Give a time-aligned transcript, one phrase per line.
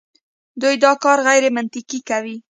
[0.61, 2.37] دوی دا کار غیرمنطقي کوي.